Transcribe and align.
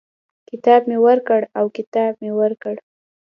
کتاب 0.49 0.81
مي 0.89 0.97
ورکړ 1.05 1.41
او 1.57 1.65
کتاب 1.77 2.11
مې 2.21 2.31
ورکړ. 2.39 2.75